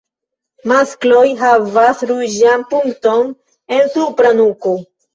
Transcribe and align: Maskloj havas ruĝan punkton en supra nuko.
Maskloj 0.71 1.25
havas 1.41 2.03
ruĝan 2.13 2.67
punkton 2.75 3.33
en 3.81 3.97
supra 4.01 4.37
nuko. 4.45 4.79